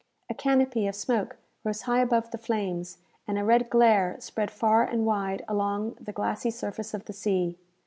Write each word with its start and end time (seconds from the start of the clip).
A 0.31 0.33
canopy 0.33 0.87
of 0.87 0.95
smoke 0.95 1.37
rose 1.63 1.83
high 1.83 1.99
above 1.99 2.31
the 2.31 2.39
flames, 2.39 2.97
and 3.27 3.37
a 3.37 3.43
red 3.43 3.69
glare 3.69 4.15
spread 4.17 4.49
far 4.49 4.81
and 4.83 5.05
wide 5.05 5.45
along 5.47 5.95
the 6.01 6.11
glassy 6.11 6.49
surface 6.49 6.95
of 6.95 7.05
the 7.05 7.13
sea. 7.13 7.59